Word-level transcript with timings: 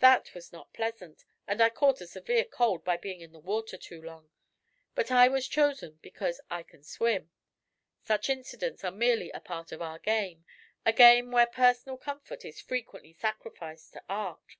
That 0.00 0.34
was 0.34 0.52
not 0.52 0.72
pleasant 0.72 1.24
and 1.46 1.60
I 1.62 1.70
caught 1.70 2.00
a 2.00 2.08
severe 2.08 2.44
cold 2.44 2.82
by 2.84 2.96
being 2.96 3.20
in 3.20 3.30
the 3.30 3.38
water 3.38 3.76
too 3.76 4.02
long; 4.02 4.30
but 4.96 5.12
I 5.12 5.28
was 5.28 5.46
chosen 5.46 6.00
because 6.02 6.40
I 6.50 6.64
can 6.64 6.82
swim. 6.82 7.30
Such 8.02 8.28
incidents 8.28 8.82
are 8.82 8.90
merely 8.90 9.30
a 9.30 9.38
part 9.38 9.70
of 9.70 9.80
our 9.80 10.00
game 10.00 10.44
a 10.84 10.92
game 10.92 11.30
where 11.30 11.46
personal 11.46 11.98
comfort 11.98 12.44
is 12.44 12.60
frequently 12.60 13.12
sacrificed 13.12 13.92
to 13.92 14.02
art. 14.08 14.56